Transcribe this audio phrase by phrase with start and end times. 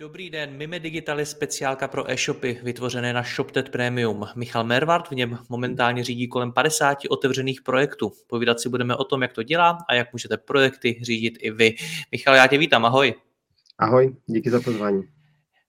[0.00, 4.26] Dobrý den, Mime Digital je speciálka pro e-shopy vytvořené na ShopTet Premium.
[4.34, 8.12] Michal Mervart v něm momentálně řídí kolem 50 otevřených projektů.
[8.26, 11.74] Povídat si budeme o tom, jak to dělá a jak můžete projekty řídit i vy.
[12.12, 13.14] Michal, já tě vítám, ahoj.
[13.78, 15.02] Ahoj, díky za pozvání.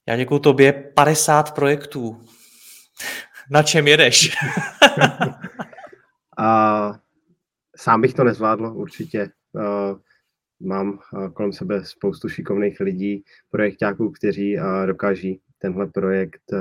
[0.07, 2.21] Já děkuji tobě, 50 projektů.
[3.49, 4.37] Na čem jedeš?
[6.37, 6.93] a,
[7.75, 9.29] sám bych to nezvládl určitě.
[9.53, 9.97] Uh,
[10.63, 16.57] mám eh, kolem sebe spoustu šikovných lidí, projektáků, kteří eh, dokáží tenhle projekt eh,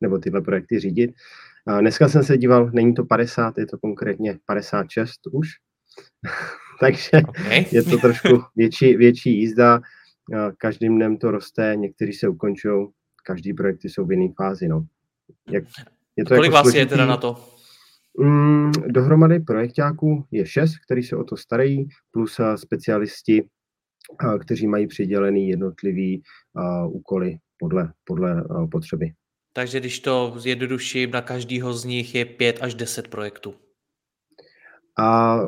[0.00, 1.14] nebo tyhle projekty řídit.
[1.80, 5.48] Dneska jsem se díval, není to 50, je to konkrétně 56 už,
[6.80, 7.64] takže okay.
[7.72, 9.80] je to trošku větší, větší jízda.
[10.58, 12.88] Každým dnem to roste, někteří se ukončují,
[13.24, 14.68] každý projekty jsou v jiné fázi.
[14.68, 14.86] No.
[15.50, 15.64] Jak,
[16.16, 16.78] je to Kolik jako vás složitý.
[16.78, 17.53] je teda na to?
[18.20, 23.48] Mm, dohromady projektáků je šest, kteří se o to starají, plus specialisti,
[24.40, 26.22] kteří mají přidělený jednotlivý
[26.86, 29.12] úkoly podle, podle potřeby.
[29.52, 33.54] Takže když to zjednoduším, na každého z nich je pět až deset projektů.
[34.98, 35.38] A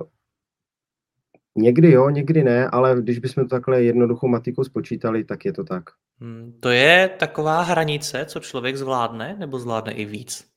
[1.57, 5.65] někdy jo, někdy ne, ale když bychom to takhle jednoduchou matikou spočítali, tak je to
[5.65, 5.85] tak.
[6.21, 10.56] Hmm, to je taková hranice, co člověk zvládne, nebo zvládne i víc?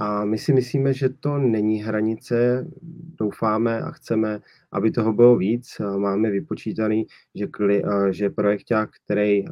[0.00, 2.66] A my si myslíme, že to není hranice.
[3.18, 4.40] Doufáme a chceme,
[4.72, 5.80] aby toho bylo víc.
[5.98, 9.44] Máme vypočítaný, že, kli, že projekták, který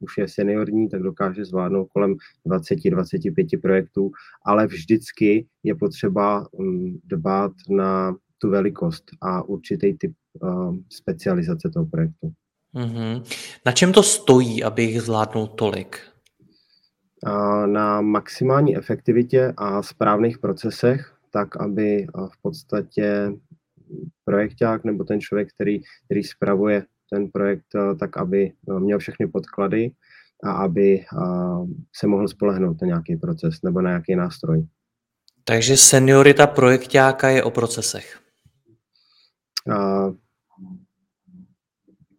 [0.00, 2.16] už je seniorní, tak dokáže zvládnout kolem
[2.46, 4.10] 20-25 projektů,
[4.44, 10.12] ale vždycky je potřeba mm, dbát na tu velikost a určitý typ
[10.92, 12.32] specializace toho projektu.
[12.74, 13.22] Mm-hmm.
[13.66, 15.98] Na čem to stojí, abych zvládnul tolik?
[17.66, 23.32] Na maximální efektivitě a správných procesech, tak aby v podstatě
[24.24, 27.66] projekták nebo ten člověk, který, který spravuje ten projekt,
[28.00, 29.90] tak aby měl všechny podklady
[30.44, 31.04] a aby
[31.96, 34.66] se mohl spolehnout na nějaký proces nebo na nějaký nástroj.
[35.44, 38.20] Takže seniorita projektáka je o procesech?
[39.66, 40.14] Uh,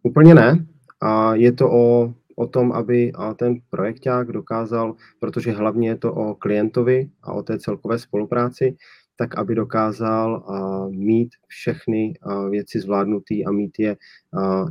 [0.02, 0.66] úplně ne.
[1.00, 6.34] A je to o o tom, aby ten projekták dokázal, protože hlavně je to o
[6.34, 8.76] klientovi a o té celkové spolupráci,
[9.16, 10.44] tak aby dokázal
[10.90, 12.14] mít všechny
[12.50, 13.96] věci zvládnutý a mít je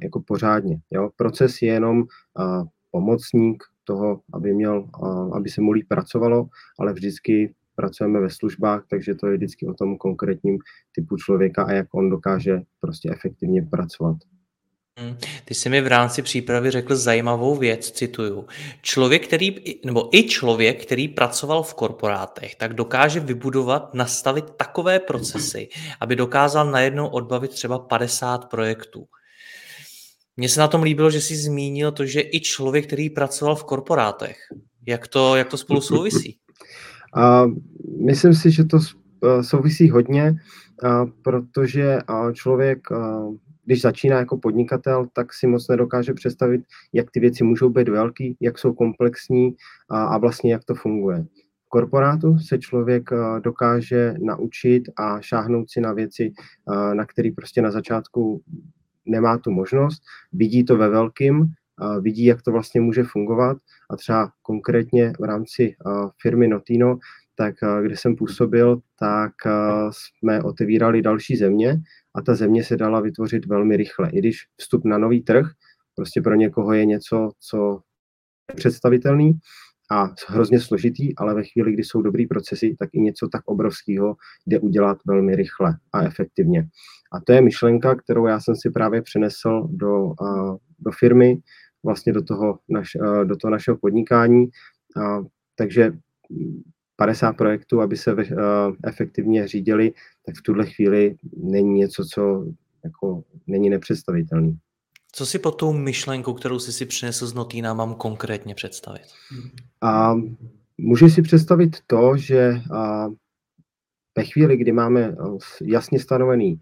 [0.04, 0.80] jako pořádně.
[0.92, 1.10] Jo?
[1.16, 2.04] Proces je jenom
[2.92, 4.90] pomocník toho, aby, měl,
[5.34, 6.48] aby se mu líp pracovalo,
[6.80, 10.58] ale vždycky pracujeme ve službách, takže to je vždycky o tom konkrétním
[10.96, 14.18] typu člověka a jak on dokáže prostě efektivně pracovat.
[15.00, 15.18] Hmm.
[15.46, 18.46] Ty jsi mi v rámci přípravy řekl zajímavou věc, cituju.
[18.82, 25.70] Člověk, který, nebo i člověk, který pracoval v korporátech, tak dokáže vybudovat, nastavit takové procesy,
[26.00, 29.06] aby dokázal najednou odbavit třeba 50 projektů.
[30.38, 33.64] Mně se na tom líbilo, že jsi zmínil to, že i člověk, který pracoval v
[33.64, 34.38] korporátech.
[34.88, 36.38] Jak to, jak to spolu souvisí?
[37.18, 37.54] Uh,
[38.06, 40.34] myslím si, že to eh, souvisí hodně,
[41.22, 42.00] protože
[42.34, 42.80] člověk
[43.66, 46.62] když začíná jako podnikatel, tak si moc nedokáže představit,
[46.94, 49.56] jak ty věci můžou být velký, jak jsou komplexní
[49.90, 51.26] a, a vlastně jak to funguje.
[51.66, 53.10] V korporátu se člověk
[53.44, 56.34] dokáže naučit a šáhnout si na věci,
[56.94, 58.42] na které prostě na začátku
[59.06, 60.02] nemá tu možnost,
[60.34, 61.46] vidí to ve velkým,
[62.02, 63.58] vidí, jak to vlastně může fungovat
[63.90, 65.76] a třeba konkrétně v rámci
[66.22, 66.98] firmy Notino,
[67.42, 69.34] tak kde jsem působil, tak
[69.92, 71.82] jsme otevírali další země
[72.16, 74.10] a ta země se dala vytvořit velmi rychle.
[74.10, 75.52] I když vstup na nový trh
[75.96, 77.82] prostě pro někoho je něco, co
[78.50, 79.40] je představitelný
[79.92, 84.16] a hrozně složitý, ale ve chvíli, kdy jsou dobrý procesy, tak i něco tak obrovského
[84.48, 86.68] jde udělat velmi rychle a efektivně.
[87.14, 90.14] A to je myšlenka, kterou já jsem si právě přenesl do,
[90.80, 91.38] do firmy,
[91.84, 94.48] vlastně do toho, naš, do toho našeho podnikání.
[95.56, 95.94] Takže
[97.02, 98.22] 50 projektů, aby se uh,
[98.88, 99.94] efektivně řídili,
[100.26, 102.46] tak v tuhle chvíli není něco, co
[102.84, 104.58] jako není nepředstavitelný.
[105.12, 109.02] Co si po tou myšlenku, kterou jsi si přinesl z Notína, mám konkrétně představit?
[109.82, 110.16] A
[110.78, 113.08] můžeš si představit to, že a,
[114.18, 115.16] ve chvíli, kdy máme
[115.64, 116.60] jasně stanovený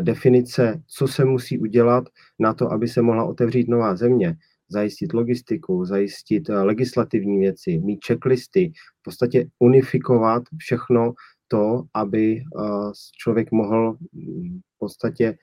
[0.00, 2.04] definice, co se musí udělat
[2.38, 4.36] na to, aby se mohla otevřít nová země,
[4.72, 11.12] zajistit logistiku, zajistit legislativní věci, mít checklisty, v podstatě unifikovat všechno
[11.48, 12.42] to, aby
[13.22, 13.96] člověk mohl
[14.74, 15.38] v podstatě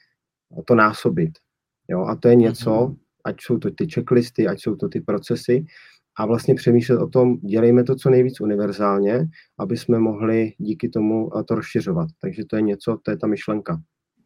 [0.66, 1.32] to násobit.
[1.90, 2.06] Jo?
[2.06, 2.98] A to je něco, mm-hmm.
[3.26, 5.66] ať jsou to ty checklisty, ať jsou to ty procesy,
[6.18, 9.26] a vlastně přemýšlet o tom, dělejme to co nejvíc univerzálně,
[9.60, 12.10] aby jsme mohli díky tomu to rozšiřovat.
[12.22, 13.82] Takže to je něco, to je ta myšlenka.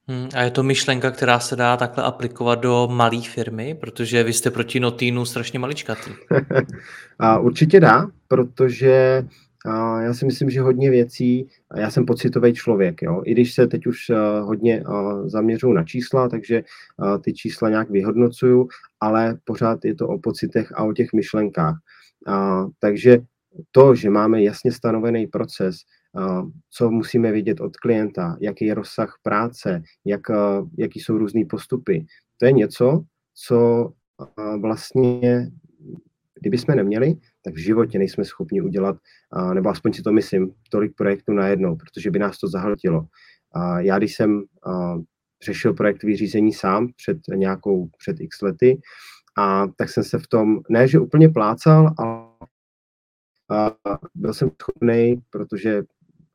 [0.07, 4.33] Hmm, a je to myšlenka, která se dá takhle aplikovat do malé firmy, protože vy
[4.33, 6.11] jste proti Notínu strašně maličkatý.
[7.19, 9.23] a určitě dá, protože
[9.65, 13.21] a já si myslím, že hodně věcí, já jsem pocitový člověk, jo?
[13.25, 13.97] i když se teď už
[14.41, 14.83] hodně
[15.25, 16.63] zaměřuju na čísla, takže
[17.23, 18.67] ty čísla nějak vyhodnocuju,
[18.99, 21.75] ale pořád je to o pocitech a o těch myšlenkách.
[22.27, 23.17] A, takže
[23.71, 25.81] to, že máme jasně stanovený proces, a,
[26.69, 30.21] co musíme vidět od klienta, jaký je rozsah práce, jak,
[30.77, 32.05] jaký jsou různé postupy,
[32.37, 33.89] to je něco, co
[34.61, 35.51] vlastně,
[36.39, 37.15] kdyby jsme neměli,
[37.45, 38.95] tak v životě nejsme schopni udělat,
[39.53, 43.05] nebo aspoň si to myslím, tolik projektů najednou, protože by nás to zahltilo.
[43.77, 44.43] Já, když jsem
[45.45, 48.81] řešil projektové řízení sám před nějakou, před x lety,
[49.37, 52.23] a tak jsem se v tom, ne že úplně plácal, ale
[53.49, 55.83] a byl jsem schopný, protože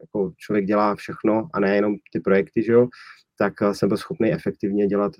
[0.00, 2.88] jako člověk dělá všechno a nejenom ty projekty, že jo,
[3.38, 5.12] tak jsem byl schopný efektivně dělat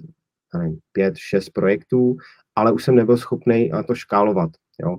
[0.55, 2.17] nevím, pět, šest projektů,
[2.57, 4.51] ale už jsem nebyl schopný to škálovat,
[4.83, 4.97] jo.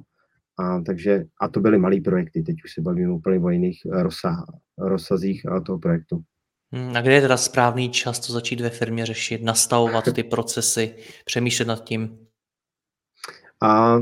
[0.60, 4.44] A, takže, a to byly malé projekty, teď už se bavím úplně o jiných rozsah,
[4.78, 6.24] rozsazích toho projektu.
[6.72, 10.96] Hmm, a kde je teda správný čas to začít ve firmě řešit, nastavovat ty procesy,
[11.26, 12.28] přemýšlet nad tím?
[13.64, 13.98] A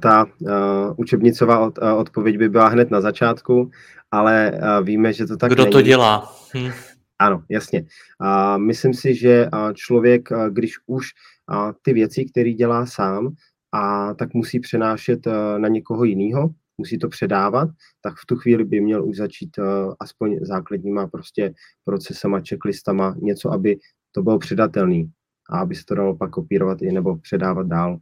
[0.00, 0.50] ta uh,
[0.96, 3.70] učebnicová od, uh, odpověď by byla hned na začátku,
[4.10, 5.72] ale uh, víme, že to tak Kdo není.
[5.72, 6.34] to dělá?
[6.56, 6.70] Hm.
[7.18, 7.80] Ano, jasně.
[7.82, 11.06] Uh, myslím si, že uh, člověk, uh, když už
[11.52, 13.28] uh, ty věci, které dělá sám,
[13.72, 17.68] a tak musí přenášet uh, na někoho jiného, musí to předávat,
[18.00, 19.64] tak v tu chvíli by měl už začít uh,
[20.00, 23.76] aspoň základníma prostě procesama, checklistama, něco, aby
[24.12, 25.10] to bylo předatelný
[25.50, 27.98] a aby se to dalo pak kopírovat i nebo předávat dál.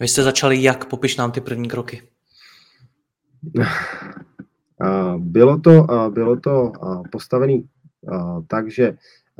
[0.00, 0.84] Vy jste začali jak?
[0.84, 2.02] Popiš nám ty první kroky.
[5.16, 6.72] Bylo to, bylo to
[7.12, 7.62] postavené
[8.46, 8.96] tak, že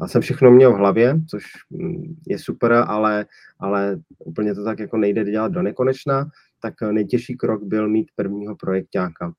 [0.06, 3.26] jsem všechno měl v hlavě, což mm, je super, ale,
[3.58, 6.30] ale úplně to tak jako nejde dělat do nekonečna,
[6.62, 9.32] tak nejtěžší krok byl mít prvního projektáka,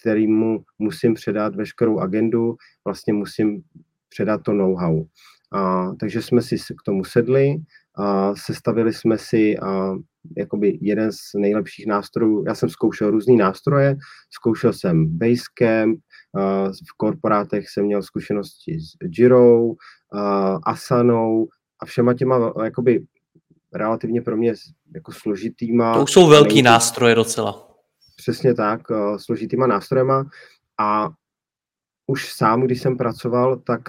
[0.00, 3.62] kterýmu musím předat veškerou agendu, vlastně musím
[4.08, 5.04] předat to know-how.
[5.52, 7.56] A, takže jsme si k tomu sedli,
[7.98, 9.94] a sestavili jsme si a,
[10.36, 12.44] jakoby jeden z nejlepších nástrojů.
[12.46, 13.96] Já jsem zkoušel různé nástroje,
[14.30, 16.00] zkoušel jsem Basecamp,
[16.34, 19.76] a, v korporátech jsem měl zkušenosti s Jirou,
[20.12, 21.48] a, Asanou
[21.82, 23.04] a všema těma jakoby
[23.74, 24.54] relativně pro mě
[24.94, 25.94] jako složitýma.
[25.94, 27.68] To už jsou velký nejde, nástroje docela.
[28.16, 28.80] Přesně tak,
[29.16, 30.24] složitýma nástrojema
[30.80, 31.10] a
[32.06, 33.82] už sám, když jsem pracoval, tak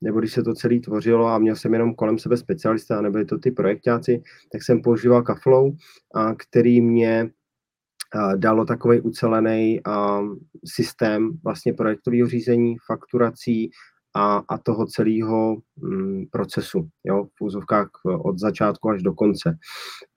[0.00, 3.24] nebo když se to celé tvořilo a měl jsem jenom kolem sebe specialista, a nebyli
[3.24, 5.72] to ty projektáci, tak jsem používal Kaflow,
[6.38, 7.30] který mě
[8.36, 9.80] dalo takový ucelený
[10.64, 13.70] systém vlastně projektového řízení, fakturací
[14.14, 19.58] a, a toho celého mm, procesu, jo, v úzovkách od začátku až do konce.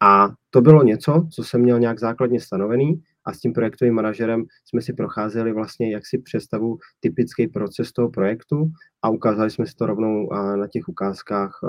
[0.01, 4.43] A to bylo něco, co jsem měl nějak základně stanovený a s tím projektovým manažerem
[4.65, 9.75] jsme si procházeli vlastně, jak si představu typický proces toho projektu a ukázali jsme si
[9.75, 11.59] to rovnou na těch ukázkách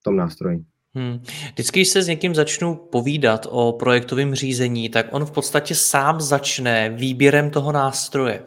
[0.00, 0.64] v tom nástroji.
[0.94, 1.18] Hmm.
[1.52, 6.20] Vždycky, když se s někým začnu povídat o projektovém řízení, tak on v podstatě sám
[6.20, 8.38] začne výběrem toho nástroje.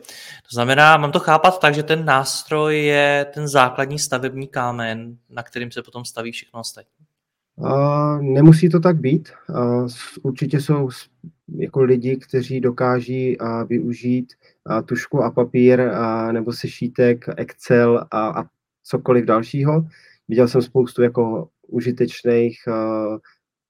[0.50, 5.44] To znamená, mám to chápat tak, že ten nástroj je ten základní stavební kámen, na
[5.44, 7.06] kterým se potom staví všechno ostatní.
[7.56, 9.30] Uh, nemusí to tak být.
[9.50, 9.88] Uh,
[10.24, 10.90] určitě jsou
[11.48, 14.34] jako lidi, kteří dokáží uh, využít
[14.70, 18.46] uh, tušku a papír uh, nebo sešítek, Excel a, a
[18.84, 19.88] cokoliv dalšího.
[20.28, 23.18] Viděl jsem spoustu jako užitečných uh,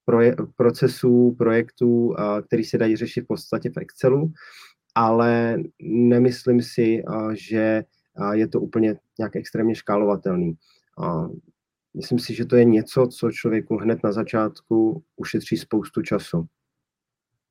[0.05, 2.15] proje- procesů, projektů,
[2.47, 4.31] který se dají řešit v podstatě v Excelu,
[4.95, 7.83] ale nemyslím si, uh, že
[8.19, 10.55] uh, je to úplně nějak extrémně škálovatelný.
[10.99, 11.29] Uh,
[11.95, 16.45] myslím si, že to je něco, co člověku hned na začátku ušetří spoustu času.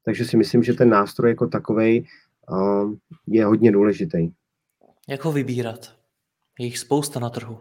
[0.05, 2.07] Takže si myslím, že ten nástroj jako takový
[2.51, 2.95] uh,
[3.27, 4.31] je hodně důležitý.
[5.09, 5.95] Jak ho vybírat?
[6.59, 7.59] Je jich spousta na trhu.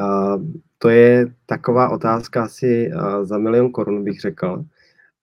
[0.00, 0.42] Uh,
[0.78, 4.64] to je taková otázka asi uh, za milion korun, bych řekl.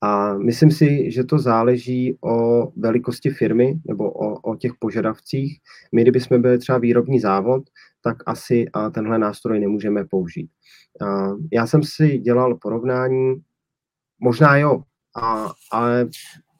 [0.01, 5.59] A myslím si, že to záleží o velikosti firmy nebo o, o těch požadavcích.
[5.91, 7.63] My, kdybychom byli třeba výrobní závod,
[8.03, 10.49] tak asi a tenhle nástroj nemůžeme použít.
[11.01, 13.41] A já jsem si dělal porovnání,
[14.19, 14.83] možná jo,
[15.15, 16.09] a, ale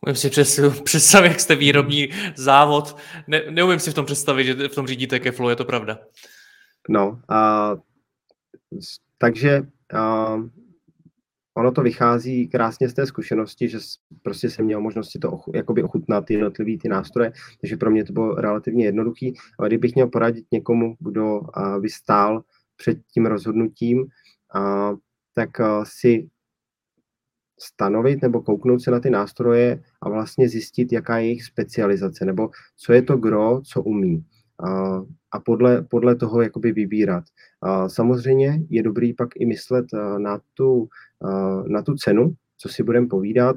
[0.06, 0.30] Umím si
[0.84, 2.98] představit, jak jste výrobní závod.
[3.28, 6.00] Ne, neumím si v tom představit, že v tom řídíte Keflo, je to pravda.
[6.90, 7.76] No, a,
[9.18, 10.36] takže a,
[11.54, 13.78] ono to vychází krásně z té zkušenosti, že
[14.22, 18.06] prostě jsem měl možnosti to ochu, jakoby ochutnat ty jednotlivý ty nástroje, takže pro mě
[18.06, 21.42] to bylo relativně jednoduchý, ale kdybych měl poradit někomu, kdo
[21.80, 22.44] by stál
[22.76, 24.08] před tím rozhodnutím,
[24.56, 24.92] a,
[25.36, 26.30] tak a, si
[27.62, 32.50] stanovit nebo kouknout se na ty nástroje a vlastně zjistit, jaká je jejich specializace, nebo
[32.78, 34.26] co je to gro, co umí.
[34.68, 35.02] A,
[35.32, 37.24] a podle, podle toho jakoby vybírat.
[37.62, 39.86] A samozřejmě je dobrý pak i myslet
[40.18, 40.88] na tu,
[41.68, 43.56] na tu cenu, co si budeme povídat.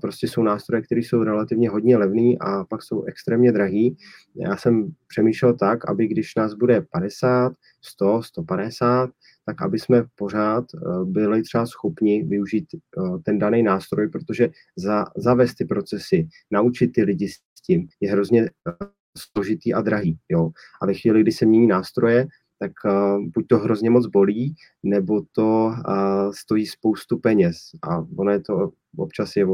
[0.00, 3.96] Prostě jsou nástroje, které jsou relativně hodně levný a pak jsou extrémně drahý.
[4.36, 9.10] Já jsem přemýšlel tak, aby když nás bude 50, 100, 150,
[9.46, 15.04] tak aby jsme pořád eh, byli třeba schopni využít eh, ten daný nástroj, protože za,
[15.16, 18.86] zavést ty procesy, naučit ty lidi s tím je hrozně eh,
[19.18, 20.18] složitý a drahý.
[20.28, 20.50] Jo?
[20.82, 22.26] A ve chvíli, kdy se mění nástroje,
[22.62, 27.56] tak uh, buď to hrozně moc bolí, nebo to uh, stojí spoustu peněz.
[27.82, 29.46] A ono je to občas je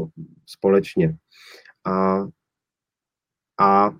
[0.45, 1.17] společně.
[1.85, 2.25] A,
[3.59, 3.91] a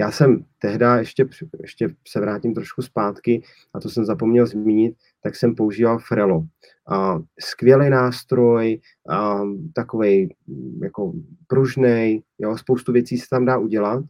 [0.00, 1.28] já jsem tehdy, ještě,
[1.60, 3.42] ještě se vrátím trošku zpátky,
[3.74, 6.44] a to jsem zapomněl zmínit, tak jsem používal Frelo.
[6.90, 8.80] A skvělý nástroj,
[9.10, 9.40] a
[9.74, 10.34] takový
[10.82, 11.12] jako
[11.46, 14.04] pružný, jo, spoustu věcí se tam dá udělat,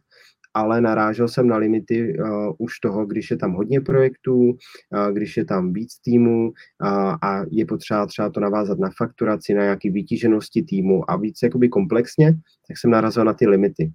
[0.53, 5.37] ale narážel jsem na limity uh, už toho, když je tam hodně projektů, uh, když
[5.37, 9.91] je tam víc týmů uh, a je potřeba třeba to navázat na fakturaci, na nějaké
[9.91, 12.33] vytíženosti týmu a víc jakoby komplexně,
[12.67, 13.91] tak jsem narazil na ty limity.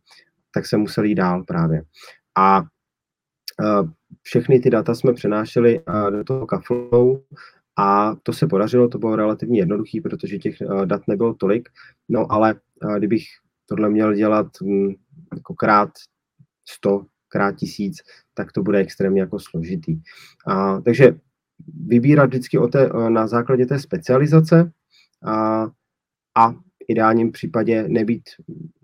[0.56, 1.82] Tak jsem musel jít dál právě.
[2.38, 3.90] A uh,
[4.22, 7.20] všechny ty data jsme přenášeli uh, do toho Kaflow
[7.78, 11.68] a to se podařilo, to bylo relativně jednoduché, protože těch uh, dat nebylo tolik,
[12.08, 12.54] no ale
[12.98, 13.22] kdybych
[13.66, 14.94] tohle měl dělat um,
[15.34, 15.90] jako krát
[16.68, 17.96] 100 krát tisíc,
[18.34, 20.00] tak to bude extrémně jako složitý.
[20.46, 21.18] A, takže
[21.86, 24.72] vybírat vždycky o té, na základě té specializace
[25.24, 25.66] a,
[26.34, 26.54] a
[26.88, 28.22] ideálním případě nebýt,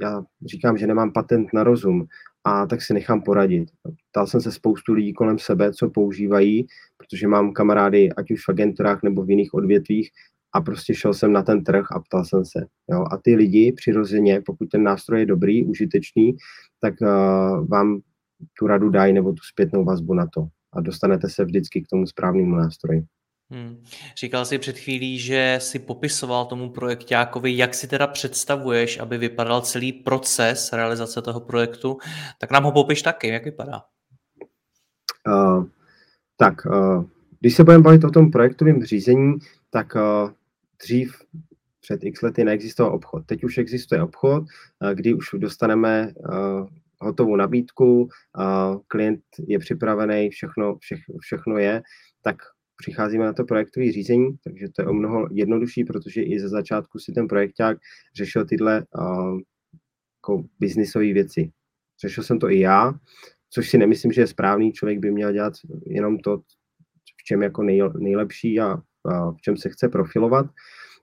[0.00, 2.06] já říkám, že nemám patent na rozum,
[2.44, 3.68] a tak si nechám poradit.
[4.10, 6.66] Ptal jsem se spoustu lidí kolem sebe, co používají,
[6.96, 10.10] protože mám kamarády, ať už v agenturách nebo v jiných odvětvích,
[10.54, 12.66] a prostě šel jsem na ten trh a ptal jsem se.
[12.90, 13.04] Jo?
[13.10, 16.36] A ty lidi přirozeně, pokud ten nástroj je dobrý, užitečný,
[16.80, 18.00] tak uh, vám
[18.58, 20.48] tu radu dají nebo tu zpětnou vazbu na to.
[20.72, 23.04] A dostanete se vždycky k tomu správnému nástroji.
[23.52, 23.82] Hmm.
[24.16, 29.60] Říkal jsi před chvílí, že si popisoval tomu projektákovi, jak si teda představuješ, aby vypadal
[29.60, 31.98] celý proces realizace toho projektu,
[32.38, 33.82] tak nám ho popiš taky, jak vypadá.
[35.28, 35.64] Uh,
[36.36, 37.04] tak, uh,
[37.40, 39.34] když se budeme bavit o tom projektovém řízení,
[39.70, 40.30] tak uh,
[40.82, 41.22] dřív
[41.80, 43.26] před x lety neexistoval obchod.
[43.26, 44.44] Teď už existuje obchod,
[44.94, 46.12] kdy už dostaneme
[47.00, 48.08] hotovou nabídku,
[48.86, 51.82] klient je připravený, všechno, vše, všechno je,
[52.22, 52.36] tak
[52.82, 56.98] přicházíme na to projektové řízení, takže to je o mnoho jednodušší, protože i ze začátku
[56.98, 57.78] si ten projekták
[58.16, 59.38] řešil tyhle uh,
[60.18, 61.50] jako biznisové věci.
[62.02, 62.94] Řešil jsem to i já,
[63.50, 64.72] což si nemyslím, že je správný.
[64.72, 65.52] Člověk by měl dělat
[65.86, 66.38] jenom to,
[67.20, 70.46] v čem jako nej, nejlepší a, a v čem se chce profilovat.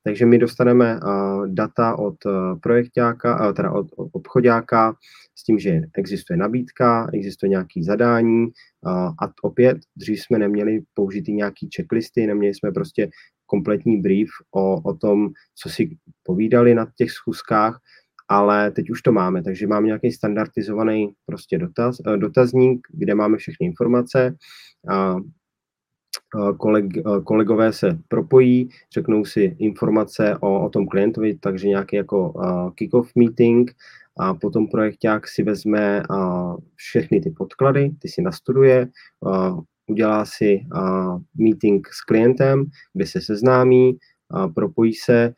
[0.04, 1.00] Takže my dostaneme
[1.48, 2.16] data od
[2.64, 4.96] projektáka, teda od obchodáka
[5.36, 8.48] s tím, že existuje nabídka, existuje nějaké zadání
[9.24, 13.10] a opět dřív jsme neměli použitý nějaký checklisty, neměli jsme prostě
[13.46, 17.80] kompletní brief o, o tom, co si povídali na těch schůzkách,
[18.28, 23.68] ale teď už to máme, takže máme nějaký standardizovaný prostě dotaz, dotazník, kde máme všechny
[23.68, 24.36] informace,
[26.58, 26.86] koleg,
[27.24, 33.12] kolegové se propojí, řeknou si informace o, o tom klientovi, takže nějaký jako uh, kick-off
[33.16, 33.72] meeting
[34.20, 36.04] a potom projekták si vezme
[36.76, 38.88] všechny ty podklady, ty si nastuduje,
[39.88, 40.62] udělá si
[41.38, 43.98] meeting s klientem, kde se seznámí,
[44.56, 45.34] propojí se,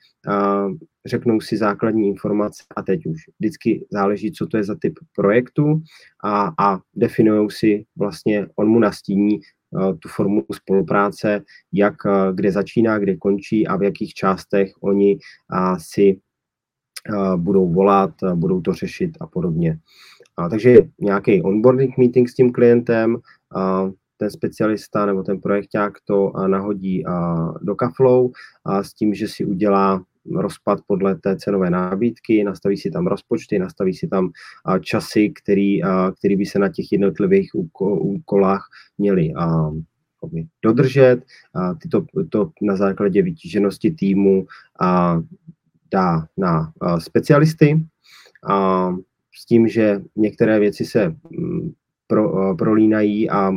[1.05, 3.17] řeknou si základní informace a teď už.
[3.39, 5.81] Vždycky záleží, co to je za typ projektu
[6.23, 9.60] a, a definují si vlastně, on mu nastíní, Eh,
[9.99, 11.41] tu formu spolupráce,
[11.73, 15.17] jak eh, kde začíná, kde končí a v jakých částech oni
[15.77, 16.19] si
[17.09, 19.79] eh, budou volat, budou to řešit a podobně.
[20.49, 23.17] Takže nějaký onboarding meeting s tím klientem,
[24.17, 27.03] ten specialista nebo ten projekták to nahodí
[27.61, 28.31] do Kaflow
[28.81, 30.03] s tím, že si udělá
[30.35, 34.29] rozpad podle té cenové nábídky, nastaví si tam rozpočty, nastaví si tam
[34.81, 35.81] časy, který,
[36.17, 37.49] který by se na těch jednotlivých
[37.79, 39.33] úkolách měly
[40.63, 41.21] dodržet.
[41.81, 44.45] Tyto to na základě vytíženosti týmu
[45.91, 47.85] dá na specialisty
[49.35, 51.71] s tím, že některé věci se mm,
[52.07, 53.51] pro, prolínají a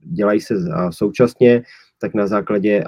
[0.00, 0.54] dělají se
[0.90, 1.62] současně,
[1.98, 2.84] tak na základě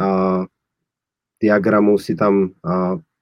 [1.43, 2.51] diagramu si tam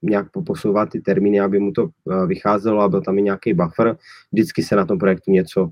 [0.03, 1.89] nějak poposouvat ty termíny, aby mu to
[2.27, 3.97] vycházelo a byl tam i nějaký buffer.
[4.33, 5.71] Vždycky se na tom projektu něco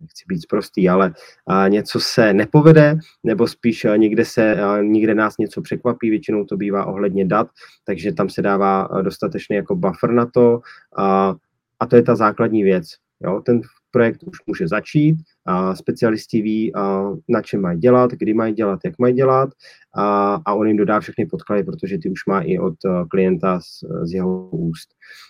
[0.00, 1.14] nechci být prostý, ale
[1.46, 6.56] a něco se nepovede, nebo spíš a někde, se, někde nás něco překvapí, většinou to
[6.56, 7.48] bývá ohledně dat,
[7.84, 10.60] takže tam se dává dostatečný jako buffer na to
[10.96, 11.34] a,
[11.80, 12.86] a to je ta základní věc.
[13.20, 13.42] Jo?
[13.46, 13.60] Ten
[13.96, 18.80] projekt už může začít, a specialisti ví, a na čem mají dělat, kdy mají dělat,
[18.84, 19.48] jak mají dělat
[19.96, 22.74] a, a on jim dodá všechny podklady, protože ty už má i od
[23.08, 24.88] klienta z, z jeho úst.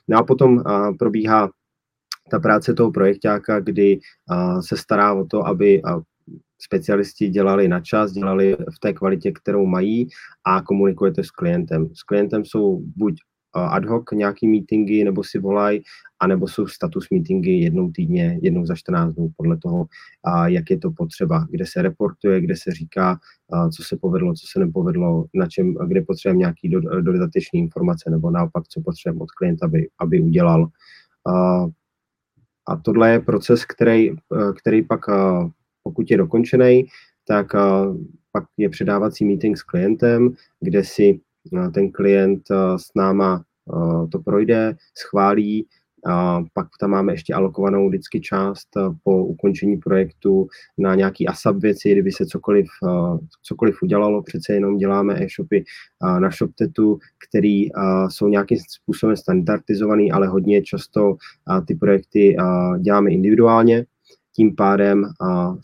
[0.08, 1.50] No a potom a, probíhá
[2.30, 6.02] ta práce toho projektáka, kdy a, se stará o to, aby a,
[6.58, 10.08] specialisti dělali na čas, dělali v té kvalitě, kterou mají
[10.44, 11.88] a komunikujete s klientem.
[11.94, 13.14] S klientem jsou buď
[13.56, 15.82] ad hoc nějaký meetingy, nebo si volají,
[16.20, 19.86] anebo jsou status meetingy jednou týdně, jednou za 14 dnů, podle toho,
[20.46, 23.18] jak je to potřeba, kde se reportuje, kde se říká,
[23.76, 26.68] co se povedlo, co se nepovedlo, na čem, kde potřebujeme nějaký
[27.00, 30.68] dodatečné informace, nebo naopak, co potřebujeme od klienta, aby, aby udělal.
[32.68, 34.10] A tohle je proces, který,
[34.58, 35.00] který pak,
[35.82, 36.86] pokud je dokončený,
[37.28, 37.46] tak
[38.32, 41.20] pak je předávací meeting s klientem, kde si
[41.74, 42.42] ten klient
[42.76, 43.44] s náma
[44.12, 45.66] to projde, schválí,
[46.08, 48.68] a pak tam máme ještě alokovanou vždycky část
[49.02, 50.46] po ukončení projektu
[50.78, 52.66] na nějaký ASAP věci, kdyby se cokoliv,
[53.42, 55.64] cokoliv udělalo, přece jenom děláme e-shopy
[56.18, 56.98] na ShopTetu,
[57.28, 57.68] který
[58.08, 61.16] jsou nějakým způsobem standardizovaný, ale hodně často
[61.66, 62.36] ty projekty
[62.80, 63.86] děláme individuálně,
[64.36, 65.04] tím pádem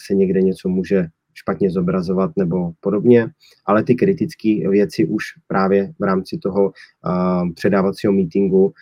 [0.07, 3.31] se někde něco může špatně zobrazovat nebo podobně,
[3.67, 8.73] ale ty kritické věci už právě v rámci toho uh, předávacího meetingu uh,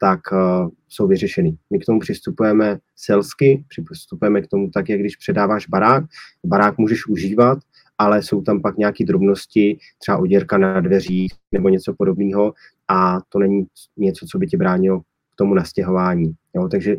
[0.00, 1.56] tak uh, jsou vyřešeny.
[1.70, 6.04] My k tomu přistupujeme selsky, přistupujeme k tomu tak, jak když předáváš barák,
[6.44, 7.58] barák můžeš užívat,
[7.98, 12.54] ale jsou tam pak nějaké drobnosti, třeba oděrka na dveřích nebo něco podobného
[12.88, 16.32] a to není něco, co by tě bránilo k tomu nastěhování.
[16.54, 16.68] Jo?
[16.68, 16.96] Takže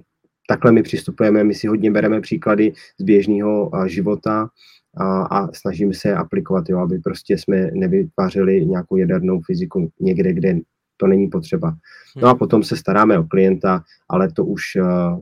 [0.50, 4.50] takhle my přistupujeme, my si hodně bereme příklady z běžného života
[4.98, 10.60] a, a snažíme se aplikovat, jo, aby prostě jsme nevytvářeli nějakou jadernou fyziku někde, kde
[10.98, 11.76] to není potřeba.
[12.22, 12.40] No a hmm.
[12.40, 15.20] potom se staráme o klienta, ale to už uh,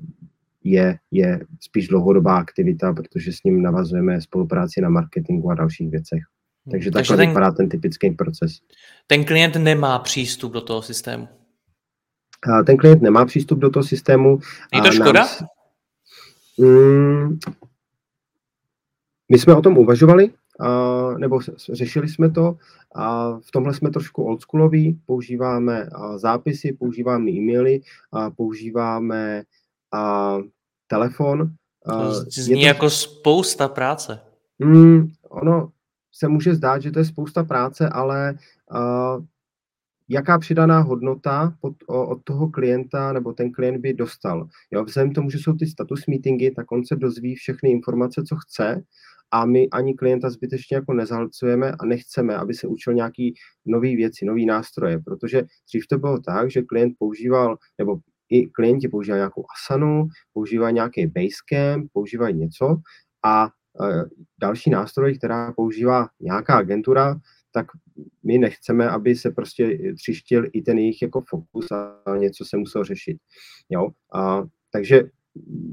[0.63, 6.19] je, je spíš dlouhodobá aktivita, protože s ním navazujeme spolupráci na marketingu a dalších věcech.
[6.65, 6.71] Hmm.
[6.71, 8.51] Takže takhle Takže ten, vypadá ten typický proces.
[9.07, 11.27] Ten klient nemá přístup do toho systému?
[12.65, 14.39] Ten klient nemá přístup do toho systému.
[14.73, 15.27] Je to škoda?
[16.59, 17.39] Nám, mm,
[19.31, 20.31] my jsme o tom uvažovali,
[21.17, 21.39] nebo
[21.71, 22.57] řešili jsme to.
[22.95, 27.81] A v tomhle jsme trošku oldschooloví, používáme zápisy, používáme e-maily,
[28.35, 29.43] používáme
[30.87, 31.51] telefon.
[32.27, 34.19] Zní to, jako spousta práce.
[34.59, 35.71] Mm, ono
[36.11, 38.37] se může zdát, že to je spousta práce, ale
[40.09, 44.47] jaká přidaná hodnota pod, od toho klienta nebo ten klient by dostal.
[44.71, 48.35] Jo, vzhledem tomu, že jsou ty status meetingy, tak on se dozví všechny informace, co
[48.35, 48.83] chce
[49.31, 53.33] a my ani klienta zbytečně jako nezahlcujeme a nechceme, aby se učil nějaký
[53.65, 58.87] nový věci, nový nástroje, protože dřív to bylo tak, že klient používal, nebo i klienti
[58.87, 62.77] používají nějakou Asanu, používají nějaký Basecamp, používají něco
[63.25, 63.49] a e,
[64.41, 67.15] další nástroj, která používá nějaká agentura,
[67.57, 67.67] tak
[68.23, 72.83] my nechceme, aby se prostě třištil i ten jejich jako fokus a něco se muselo
[72.83, 73.17] řešit.
[73.69, 73.89] Jo?
[74.13, 75.03] A, takže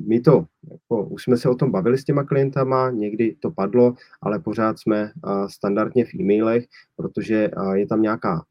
[0.06, 3.94] my to, jako, už jsme se o tom bavili s těma klientama, někdy to padlo,
[4.22, 6.64] ale pořád jsme uh, standardně v e-mailech,
[6.96, 8.44] protože uh, je tam nějaká,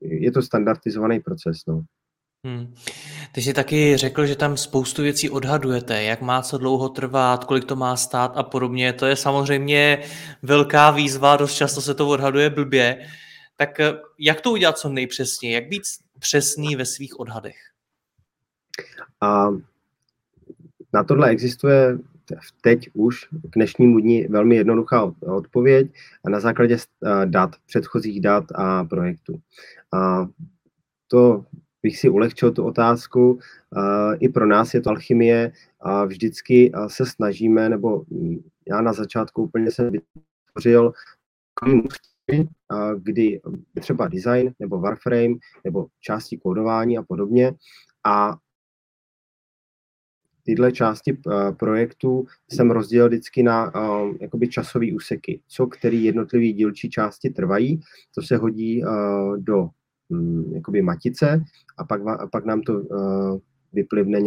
[0.00, 1.56] je to standardizovaný proces.
[1.68, 1.84] No.
[2.44, 2.74] Hmm.
[3.32, 7.64] Ty jsi taky řekl, že tam spoustu věcí odhadujete, jak má co dlouho trvat, kolik
[7.64, 8.92] to má stát a podobně.
[8.92, 10.02] To je samozřejmě
[10.42, 13.06] velká výzva, dost často se to odhaduje blbě.
[13.56, 15.54] Tak eh, jak to udělat co nejpřesněji?
[15.54, 15.82] Jak být
[16.18, 17.56] přesný ve svých odhadech?
[19.20, 19.48] A
[20.92, 21.98] na tohle existuje
[22.60, 25.90] teď už k dnešnímu dni velmi jednoduchá odpověď
[26.24, 29.40] a na základě eh, dat, předchozích dat a projektů.
[29.92, 30.28] A
[31.08, 31.44] to
[31.84, 33.38] bych si ulehčil tu otázku.
[34.20, 39.42] I pro nás je to alchymie a vždycky se snažíme, nebo hm, já na začátku
[39.42, 40.92] úplně jsem vytvořil
[42.96, 43.40] kdy
[43.80, 47.52] třeba design nebo Warframe nebo části kódování a podobně
[48.04, 48.36] a
[50.42, 51.18] tyhle části
[51.58, 53.72] projektu jsem rozdělil vždycky na
[54.20, 57.80] jakoby časové úseky, co který jednotlivý dílčí části trvají,
[58.14, 58.82] to se hodí
[59.36, 59.68] do
[60.08, 61.44] um, jakoby matice
[61.78, 63.38] a pak, a pak nám to uh,
[63.72, 64.20] vyplivne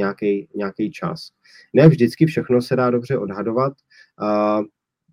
[0.56, 1.30] nějaký čas.
[1.74, 3.74] Ne vždycky všechno se dá dobře odhadovat,
[4.22, 4.66] uh,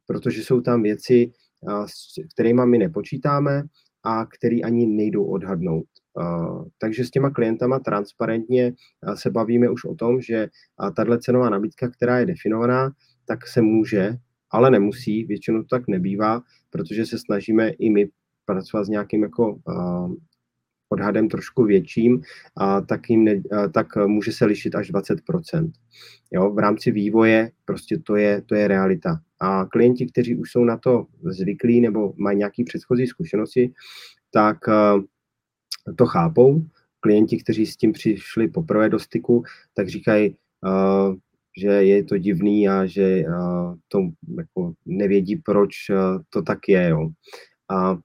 [0.06, 3.62] protože jsou tam věci, uh, s kterými my nepočítáme
[4.02, 5.86] a které ani nejdou odhadnout.
[6.14, 8.74] Uh, takže s těma klientama transparentně
[9.06, 10.48] uh, se bavíme už o tom, že
[10.82, 12.92] uh, tahle cenová nabídka, která je definovaná,
[13.26, 14.16] tak se může,
[14.50, 18.08] ale nemusí, většinou to tak nebývá, protože se snažíme i my
[18.46, 19.58] pracovat s nějakým jako
[20.88, 22.22] odhadem trošku větším,
[22.56, 25.72] a tak, jim ne, a tak může se lišit až 20%.
[26.32, 29.20] Jo, v rámci vývoje prostě to je, to je realita.
[29.40, 33.72] A klienti, kteří už jsou na to zvyklí nebo mají nějaký předchozí zkušenosti,
[34.30, 34.58] tak
[35.96, 36.62] to chápou.
[37.00, 39.44] Klienti, kteří s tím přišli poprvé do styku,
[39.74, 40.36] tak říkají,
[41.60, 43.24] že je to divný a že
[43.88, 43.98] to
[44.38, 45.74] jako nevědí, proč
[46.30, 46.88] to tak je.
[46.88, 47.08] Jo.
[47.70, 47.98] A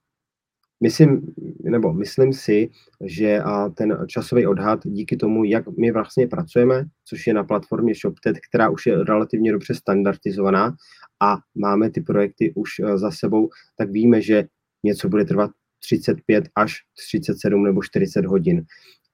[0.84, 2.70] Myslím, nebo myslím si,
[3.06, 7.94] že a ten časový odhad díky tomu, jak my vlastně pracujeme, což je na platformě
[7.96, 10.76] ShopTet, která už je relativně dobře standardizovaná
[11.20, 14.48] a máme ty projekty už e, za sebou, tak víme, že
[14.84, 18.66] něco bude trvat 35 až 37 nebo 40 hodin.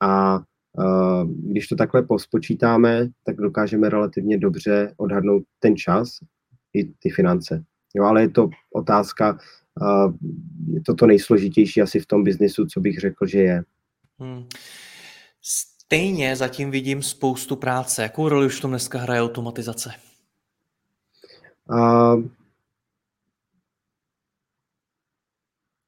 [0.02, 6.10] A uh, když to takhle pospočítáme, tak dokážeme relativně dobře odhadnout ten čas
[6.74, 7.64] i ty finance.
[7.96, 9.38] Jo, ale je to otázka
[10.74, 13.64] je to to nejsložitější asi v tom biznisu, co bych řekl, že je.
[14.20, 14.46] Hmm.
[15.42, 18.02] Stejně zatím vidím spoustu práce.
[18.02, 19.92] Jakou roli už v tom dneska hraje automatizace?
[21.70, 22.24] Uh,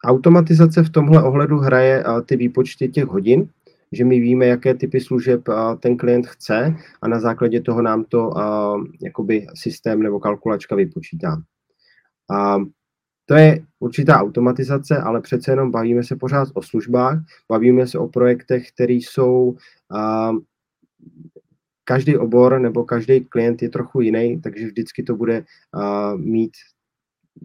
[0.05, 3.49] automatizace v tomhle ohledu hraje uh, ty výpočty těch hodin,
[3.91, 8.03] že my víme, jaké typy služeb uh, ten klient chce a na základě toho nám
[8.03, 11.41] to uh, jakoby systém nebo kalkulačka vypočítá.
[12.31, 12.63] Uh,
[13.29, 18.07] to je určitá automatizace, ale přece jenom bavíme se pořád o službách, bavíme se o
[18.07, 19.57] projektech, které jsou
[19.91, 20.37] uh,
[21.83, 26.51] každý obor nebo každý klient je trochu jiný, takže vždycky to bude uh, mít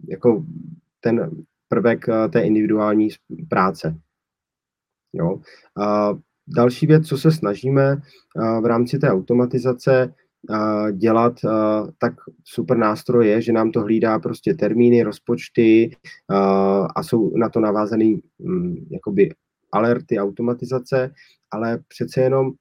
[0.09, 0.45] jako
[0.99, 1.31] ten
[1.67, 3.09] prvek uh, té individuální
[3.49, 3.97] práce.
[5.13, 5.33] Jo.
[5.33, 10.13] Uh, další věc, co se snažíme uh, v rámci té automatizace,
[10.91, 11.33] dělat,
[11.97, 15.95] tak super nástroj je, že nám to hlídá prostě termíny, rozpočty
[16.95, 19.29] a jsou na to navázané mm, jakoby
[19.71, 21.11] alerty, automatizace,
[21.51, 22.51] ale přece jenom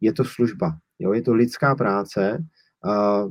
[0.00, 1.12] je to služba, jo?
[1.12, 2.44] je to lidská práce,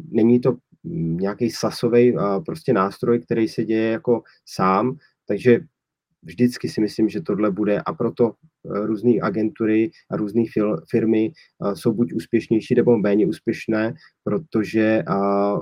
[0.10, 2.16] není to mm, nějaký sasový
[2.46, 5.60] prostě nástroj, který se děje jako sám, takže
[6.24, 10.44] vždycky si myslím, že tohle bude a proto eh, různé agentury a různé
[10.90, 15.04] firmy eh, jsou buď úspěšnější nebo méně úspěšné, protože eh,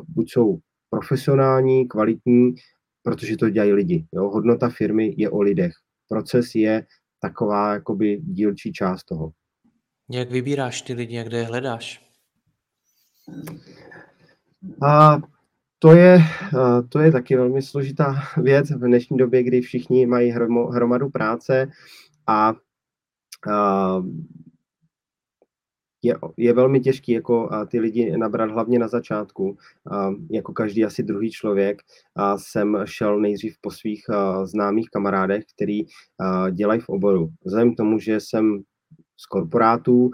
[0.08, 2.56] buď jsou profesionální, kvalitní,
[3.04, 4.06] protože to dělají lidi.
[4.14, 4.30] Jo?
[4.30, 5.74] Hodnota firmy je o lidech.
[6.10, 6.86] Proces je
[7.20, 9.32] taková jakoby dílčí část toho.
[10.12, 12.06] Jak vybíráš ty lidi, jak kde je hledáš?
[14.82, 15.18] A
[15.86, 20.32] to je, eh, to je taky velmi složitá věc v dnešní době, kdy všichni mají
[20.72, 21.68] hromadu práce
[22.28, 22.54] a
[23.48, 24.02] eh,
[26.04, 29.58] je, je velmi těžký jako eh, ty lidi nabrat hlavně na začátku,
[30.32, 31.82] jako každý asi druhý člověk.
[32.38, 34.04] Jsem šel nejdřív po svých
[34.44, 35.82] známých kamarádech, který
[36.52, 37.30] dělají v oboru.
[37.46, 38.62] Vzhledem k tomu, že jsem
[39.18, 40.12] z korporátů,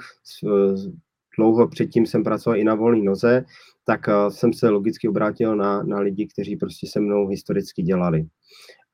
[1.37, 3.45] dlouho předtím jsem pracoval i na volné noze,
[3.85, 8.25] tak uh, jsem se logicky obrátil na, na lidi, kteří prostě se mnou historicky dělali.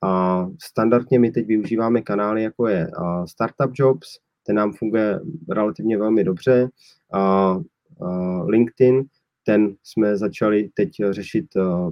[0.03, 4.07] A standardně my teď využíváme kanály, jako je uh, Startup Jobs,
[4.43, 5.19] ten nám funguje
[5.49, 6.69] relativně velmi dobře,
[7.15, 7.63] uh,
[7.99, 9.03] uh, LinkedIn,
[9.45, 11.45] ten jsme začali teď řešit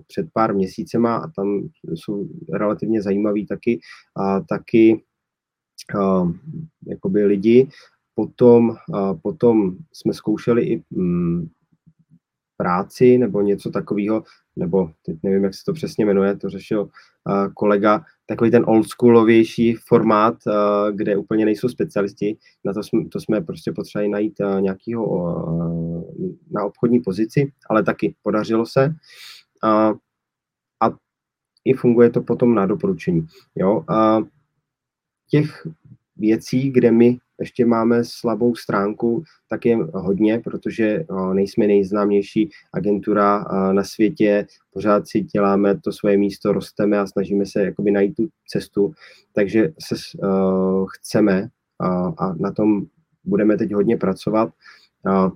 [0.07, 3.79] před pár měsícema a tam jsou relativně zajímaví taky,
[4.15, 5.03] a taky
[6.87, 7.67] jakoby lidi.
[8.15, 8.75] Potom,
[9.21, 11.49] potom jsme zkoušeli i um,
[12.57, 14.23] práci nebo něco takového,
[14.55, 16.89] nebo teď nevím, jak se to přesně jmenuje, to řešil
[17.53, 20.37] kolega, takový ten oldschoolovější formát,
[20.91, 26.03] kde úplně nejsou specialisti, na to jsme, to jsme prostě potřebovali najít nějakýho uh,
[26.51, 28.95] na obchodní pozici, ale taky podařilo se.
[29.63, 29.97] Uh,
[30.83, 30.95] a
[31.65, 33.27] i funguje to potom na doporučení.
[33.55, 33.83] Jo?
[33.89, 34.27] Uh,
[35.29, 35.67] těch
[36.15, 43.83] věcí, kde my ještě máme slabou stránku, tak je hodně, protože nejsme nejznámější agentura na
[43.83, 48.93] světě, pořád si děláme to svoje místo, rosteme a snažíme se jakoby najít tu cestu,
[49.33, 52.85] takže se uh, chceme uh, a na tom
[53.23, 54.49] budeme teď hodně pracovat.
[55.05, 55.31] Uh,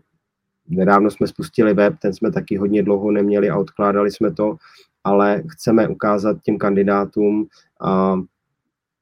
[0.67, 4.55] nedávno jsme spustili web, ten jsme taky hodně dlouho neměli a odkládali jsme to,
[5.03, 7.47] ale chceme ukázat těm kandidátům,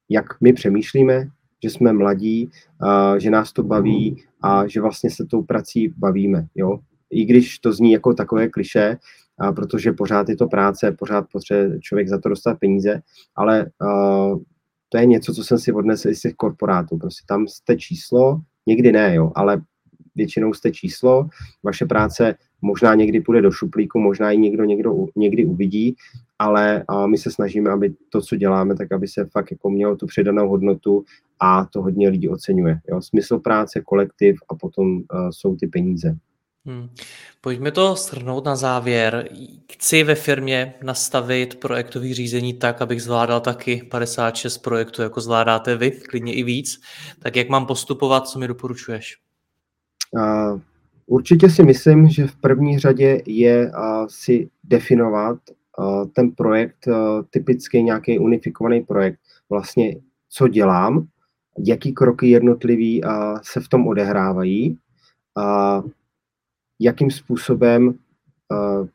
[0.09, 1.27] jak my přemýšlíme,
[1.63, 2.49] že jsme mladí,
[2.81, 6.47] uh, že nás to baví a že vlastně se tou prací bavíme.
[6.55, 6.79] Jo?
[7.09, 8.97] I když to zní jako takové kliše,
[9.41, 13.01] uh, protože pořád je to práce, pořád potřebuje člověk za to dostat peníze,
[13.35, 14.39] ale uh,
[14.89, 16.97] to je něco, co jsem si odnesl i z těch korporátů.
[16.97, 19.61] Prostě tam jste číslo, někdy ne, jo, ale
[20.15, 21.29] většinou jste číslo,
[21.63, 25.95] vaše práce možná někdy půjde do šuplíku, možná i někdo, někdo někdy uvidí,
[26.39, 30.07] ale my se snažíme, aby to, co děláme, tak aby se fakt jako mělo tu
[30.07, 31.03] přidanou hodnotu
[31.39, 32.79] a to hodně lidí oceňuje.
[32.89, 33.01] Jo?
[33.01, 36.17] Smysl práce, kolektiv a potom uh, jsou ty peníze.
[36.65, 36.89] Hmm.
[37.41, 39.29] Pojďme to shrnout na závěr.
[39.71, 45.91] Chci ve firmě nastavit projektový řízení tak, abych zvládal taky 56 projektů, jako zvládáte vy,
[45.91, 46.81] klidně i víc.
[47.19, 49.17] Tak jak mám postupovat, co mi doporučuješ?
[50.11, 50.59] Uh,
[51.05, 55.37] určitě si myslím, že v první řadě je uh, si definovat
[56.13, 59.95] ten projekt, uh, typický nějaký unifikovaný projekt, vlastně
[60.29, 61.07] co dělám,
[61.65, 63.01] jaký kroky jednotlivý
[63.41, 64.77] se v tom odehrávají,
[65.37, 65.89] uh,
[66.79, 68.87] jakým způsobem uh,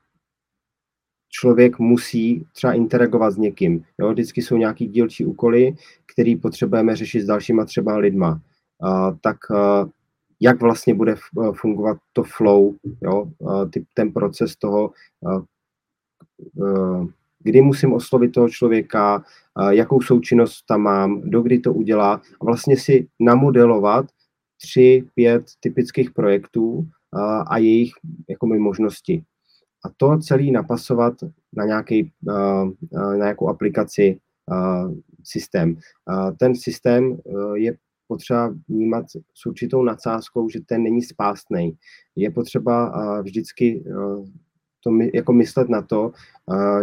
[1.29, 3.85] člověk musí třeba interagovat s někým.
[4.01, 4.13] Jo?
[4.13, 5.75] Vždycky jsou nějaký dílčí úkoly,
[6.15, 8.41] který potřebujeme řešit s dalšíma třeba lidma.
[8.83, 9.91] Uh, tak uh,
[10.41, 11.17] jak vlastně bude
[11.53, 13.27] fungovat to flow, jo?
[13.39, 14.91] Uh, ty, ten proces toho,
[15.21, 15.43] uh,
[17.43, 22.45] kdy musím oslovit toho člověka, uh, jakou součinnost tam mám, do kdy to udělá a
[22.45, 24.07] vlastně si namodelovat
[24.63, 26.89] tři, pět typických projektů,
[27.47, 27.93] a jejich
[28.29, 29.23] jako možnosti.
[29.85, 31.15] A to celý napasovat
[31.53, 32.13] na, nějaký,
[32.93, 34.19] na nějakou aplikaci
[35.25, 35.77] systém.
[36.39, 37.19] Ten systém
[37.55, 37.77] je
[38.09, 41.77] potřeba vnímat s určitou nadsázkou, že ten není spástný.
[42.17, 43.85] Je potřeba vždycky
[44.85, 46.13] to jako myslet na to,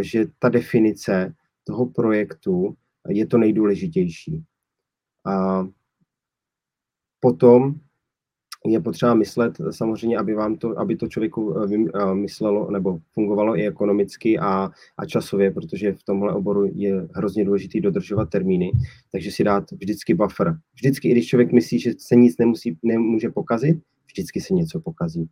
[0.02, 1.34] že ta definice
[1.64, 2.76] toho projektu
[3.10, 4.44] je to nejdůležitější.
[5.26, 5.68] A
[7.20, 7.76] potom
[8.66, 13.58] je potřeba myslet samozřejmě, aby vám to, aby to člověku eh, eh, myslelo nebo fungovalo
[13.58, 18.72] i ekonomicky a, a časově, protože v tomhle oboru je hrozně důležité dodržovat termíny,
[19.12, 20.58] takže si dát vždycky buffer.
[20.74, 25.30] Vždycky, i když člověk myslí, že se nic nemusí, nemůže pokazit, vždycky se něco pokazí.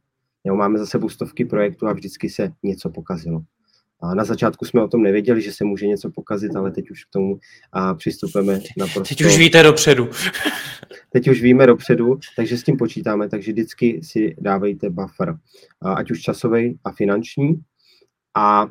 [0.47, 3.41] Jo, máme za sebou stovky projektů a vždycky se něco pokazilo.
[4.01, 7.05] A na začátku jsme o tom nevěděli, že se může něco pokazit, ale teď už
[7.05, 7.39] k tomu
[7.71, 9.15] a přistupujeme naprosto...
[9.15, 10.09] Teď už víte dopředu.
[11.09, 15.37] teď už víme dopředu, takže s tím počítáme, takže vždycky si dávejte buffer,
[15.81, 17.61] ať už časový a finanční.
[18.37, 18.67] A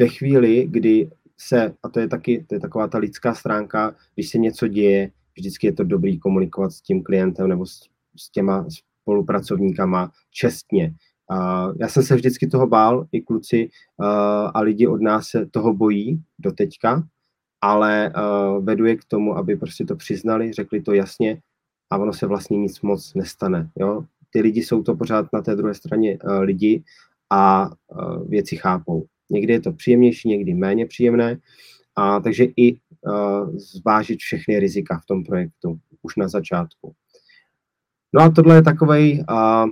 [0.00, 4.28] ve chvíli, kdy se, a to je taky to je taková ta lidská stránka, když
[4.28, 7.80] se něco děje, vždycky je to dobrý komunikovat s tím klientem nebo s,
[8.16, 8.66] s těma
[9.08, 10.94] spolupracovníkama čestně,
[11.30, 14.06] Uh, já jsem se vždycky toho bál, i kluci uh,
[14.54, 17.04] a lidi od nás se toho bojí do teďka,
[17.60, 21.40] ale uh, vedu je k tomu, aby prostě to přiznali, řekli to jasně
[21.90, 23.70] a ono se vlastně nic moc nestane.
[23.76, 24.04] Jo?
[24.30, 26.82] Ty lidi jsou to pořád na té druhé straně uh, lidi
[27.30, 29.04] a uh, věci chápou.
[29.30, 31.38] Někdy je to příjemnější, někdy méně příjemné,
[31.96, 36.92] a takže i uh, zvážit všechny rizika v tom projektu už na začátku.
[38.14, 39.70] No a tohle je takový, uh,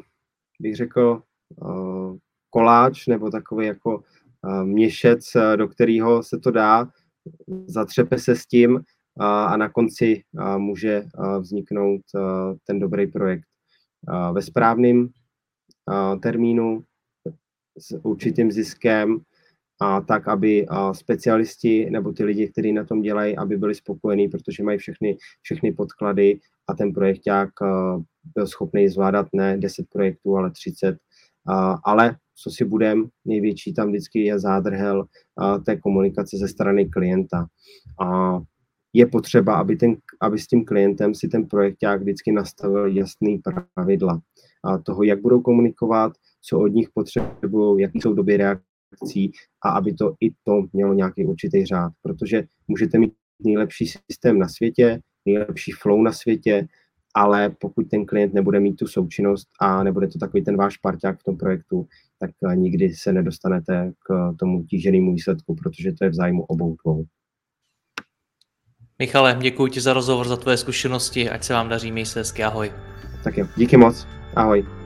[0.60, 1.22] bych řekl,
[1.62, 2.16] uh,
[2.50, 6.88] koláč nebo takový jako uh, měšec, uh, do kterého se to dá,
[7.66, 8.80] zatřepe se s tím
[9.20, 10.22] a na konci
[10.56, 11.04] může
[11.40, 12.00] vzniknout
[12.66, 13.44] ten dobrý projekt.
[14.32, 15.08] Ve správném
[16.22, 16.84] termínu
[17.78, 19.20] s určitým ziskem
[19.80, 24.62] a tak, aby specialisti nebo ty lidi, kteří na tom dělají, aby byli spokojení, protože
[24.62, 27.50] mají všechny, všechny podklady a ten projekták
[28.34, 30.96] byl schopný zvládat ne 10 projektů, ale 30
[31.84, 35.04] ale co si budem, největší tam vždycky je zádrhel
[35.66, 37.46] té komunikace ze strany klienta.
[38.00, 38.38] A
[38.92, 43.42] je potřeba, aby, ten, aby s tím klientem si ten projekták vždycky nastavil jasný
[43.74, 44.20] pravidla
[44.64, 46.12] a toho, jak budou komunikovat,
[46.42, 48.36] co od nich potřebují, jaký jsou doby
[48.92, 49.32] reakcí
[49.64, 53.12] a aby to i to mělo nějaký určitý řád, protože můžete mít
[53.44, 56.68] nejlepší systém na světě, nejlepší flow na světě,
[57.14, 61.20] ale pokud ten klient nebude mít tu součinnost a nebude to takový ten váš parťák
[61.20, 61.86] v tom projektu,
[62.18, 66.76] tak eh, nikdy se nedostanete k tomu tíženému výsledku, protože to je v zájmu obou
[66.84, 67.04] dvou.
[68.98, 72.44] Michale, děkuji ti za rozhovor, za tvoje zkušenosti, ať se vám daří, měj se hezky,
[72.44, 72.72] ahoj.
[73.24, 74.85] Tak jo, díky moc, ahoj.